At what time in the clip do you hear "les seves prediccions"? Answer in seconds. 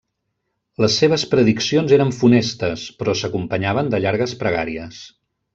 0.85-1.93